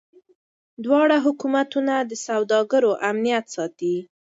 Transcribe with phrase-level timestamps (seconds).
[0.83, 3.95] دواړه حکومتونه د سوداګرو امنیت ساتي.